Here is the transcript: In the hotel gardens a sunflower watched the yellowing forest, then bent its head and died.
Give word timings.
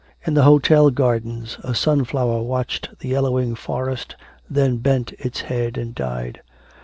In 0.25 0.33
the 0.33 0.41
hotel 0.41 0.89
gardens 0.89 1.59
a 1.63 1.75
sunflower 1.75 2.41
watched 2.41 2.89
the 3.01 3.09
yellowing 3.09 3.53
forest, 3.53 4.15
then 4.49 4.77
bent 4.77 5.13
its 5.19 5.41
head 5.41 5.77
and 5.77 5.93
died. 5.93 6.41